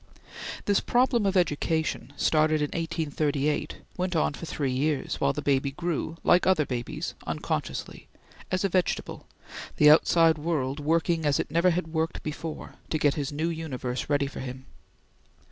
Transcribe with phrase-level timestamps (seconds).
[0.65, 5.69] This problem of education, started in 1838, went on for three years, while the baby
[5.69, 8.07] grew, like other babies, unconsciously,
[8.49, 9.27] as a vegetable,
[9.77, 14.09] the outside world working as it never had worked before, to get his new universe
[14.09, 14.65] ready for him.